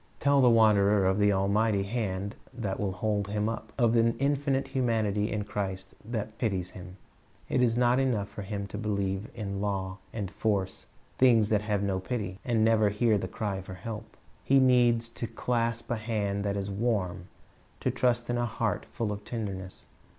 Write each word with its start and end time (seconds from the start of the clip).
Tell 0.19 0.41
the 0.41 0.49
wanderer 0.49 1.05
of 1.05 1.21
an 1.21 1.31
almighty 1.31 1.83
hand 1.83 2.33
that 2.55 2.79
will 2.79 2.91
hold 2.93 3.27
him 3.27 3.47
up, 3.47 3.71
of 3.77 3.95
an 3.95 4.15
infinite 4.17 4.69
humanity 4.69 5.31
in 5.31 5.43
Christ 5.43 5.93
that 6.03 6.35
pities 6.39 6.71
him. 6.71 6.97
It 7.49 7.61
is 7.61 7.77
not 7.77 7.99
enough 7.99 8.27
for 8.27 8.41
him 8.41 8.65
to 8.69 8.79
believe 8.79 9.29
in 9.35 9.61
law 9.61 9.99
and 10.11 10.31
force, 10.31 10.87
things 11.19 11.49
that 11.49 11.61
have 11.61 11.83
no 11.83 11.99
pity, 11.99 12.39
and 12.43 12.65
never 12.65 12.89
hear 12.89 13.19
the 13.19 13.27
cry 13.27 13.61
for 13.61 13.75
help. 13.75 14.17
He 14.43 14.57
needs 14.57 15.07
to 15.09 15.27
clasp 15.27 15.91
a 15.91 15.97
hand 15.97 16.43
that 16.45 16.57
is 16.57 16.71
warm, 16.71 17.27
to 17.81 17.91
trust 17.91 18.27
in 18.27 18.39
a 18.39 18.47
heart 18.47 18.87
full 18.91 19.11
of 19.11 19.23
tenderness. 19.23 19.85